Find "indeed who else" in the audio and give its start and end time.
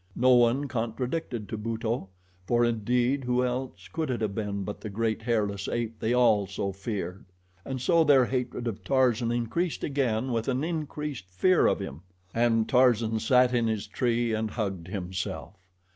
2.65-3.87